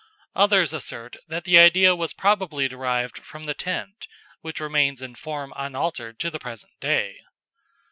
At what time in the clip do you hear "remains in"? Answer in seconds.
4.59-5.13